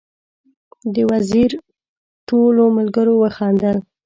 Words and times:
د 0.93 0.95
وزیر 1.11 1.51
ټولو 2.27 2.63
ملګرو 2.77 3.13
وخندل. 3.23 3.77